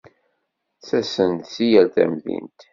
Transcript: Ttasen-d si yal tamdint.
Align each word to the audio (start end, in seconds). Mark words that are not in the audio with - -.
Ttasen-d 0.77 1.43
si 1.53 1.65
yal 1.71 1.87
tamdint. 1.95 2.59